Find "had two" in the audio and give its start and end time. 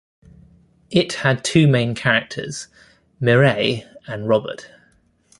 1.13-1.67